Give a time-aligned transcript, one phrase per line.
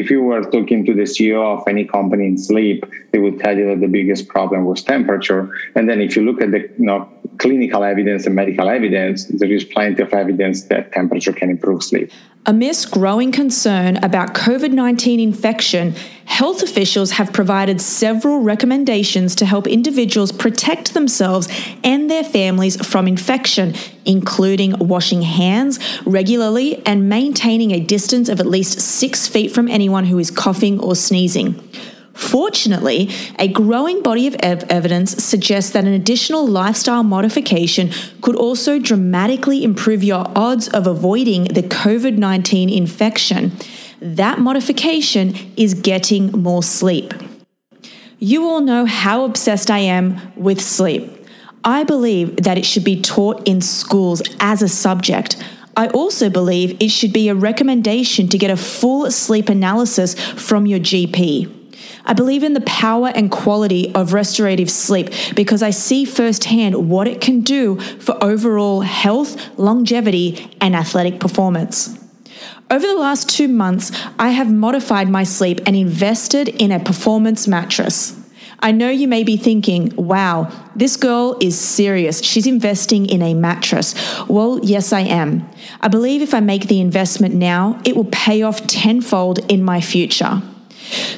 [0.00, 3.56] if you were talking to the CEO of any company in sleep, they would tell
[3.56, 5.42] you that the biggest problem was temperature.
[5.74, 9.52] And then if you look at the you know, clinical evidence and medical evidence, there
[9.52, 12.10] is plenty of evidence that temperature can improve sleep.
[12.46, 15.94] Amidst growing concern about COVID 19 infection,
[16.40, 21.46] health officials have provided several recommendations to help individuals protect themselves
[21.84, 23.74] and their families from infection,
[24.06, 30.06] including washing hands regularly and maintaining a distance of at least six feet from anyone
[30.06, 31.52] who is coughing or sneezing.
[32.14, 37.90] Fortunately, a growing body of ev- evidence suggests that an additional lifestyle modification
[38.22, 43.52] could also dramatically improve your odds of avoiding the COVID 19 infection.
[44.00, 47.12] That modification is getting more sleep.
[48.18, 51.26] You all know how obsessed I am with sleep.
[51.64, 55.36] I believe that it should be taught in schools as a subject.
[55.76, 60.66] I also believe it should be a recommendation to get a full sleep analysis from
[60.66, 61.56] your GP.
[62.06, 67.06] I believe in the power and quality of restorative sleep because I see firsthand what
[67.06, 71.99] it can do for overall health, longevity, and athletic performance.
[72.70, 77.48] Over the last two months, I have modified my sleep and invested in a performance
[77.48, 78.16] mattress.
[78.62, 82.22] I know you may be thinking, wow, this girl is serious.
[82.22, 83.94] She's investing in a mattress.
[84.28, 85.48] Well, yes, I am.
[85.80, 89.80] I believe if I make the investment now, it will pay off tenfold in my
[89.80, 90.42] future.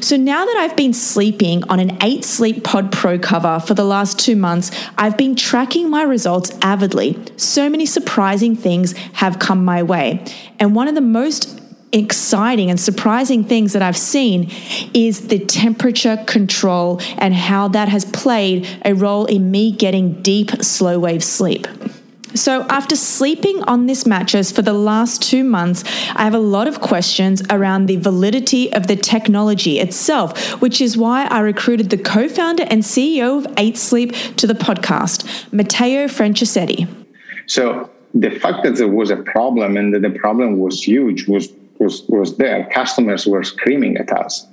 [0.00, 3.84] So now that I've been sleeping on an 8 Sleep Pod Pro cover for the
[3.84, 7.18] last two months, I've been tracking my results avidly.
[7.36, 10.24] So many surprising things have come my way.
[10.58, 11.60] And one of the most
[11.92, 14.50] exciting and surprising things that I've seen
[14.94, 20.50] is the temperature control and how that has played a role in me getting deep
[20.62, 21.66] slow wave sleep.
[22.34, 25.84] So, after sleeping on this mattress for the last two months,
[26.16, 30.96] I have a lot of questions around the validity of the technology itself, which is
[30.96, 36.06] why I recruited the co founder and CEO of 8 Sleep to the podcast, Matteo
[36.06, 36.88] Franceschetti.
[37.46, 41.52] So, the fact that there was a problem and that the problem was huge was,
[41.78, 42.68] was, was there.
[42.72, 44.46] Customers were screaming at us.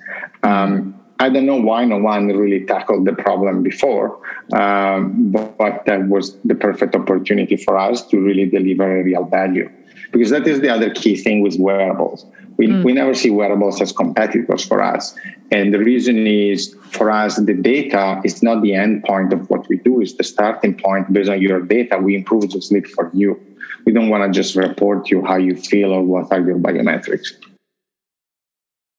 [0.43, 4.19] Um, I don't know why no one really tackled the problem before,
[4.53, 9.25] um, but, but, that was the perfect opportunity for us to really deliver a real
[9.25, 9.69] value.
[10.13, 12.25] Because that is the other key thing with wearables.
[12.57, 12.83] We, mm.
[12.83, 15.13] we never see wearables as competitors for us.
[15.51, 19.67] And the reason is for us, the data is not the end point of what
[19.67, 21.11] we do, it's the starting point.
[21.11, 23.39] Based on your data, we improve the sleep for you.
[23.85, 27.33] We don't want to just report you how you feel or what are your biometrics.